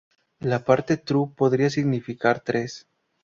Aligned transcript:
La 0.39 0.65
parte 0.65 0.97
"tru" 0.97 1.31
podría 1.35 1.69
significar 1.69 2.39
"tres". 2.39 2.87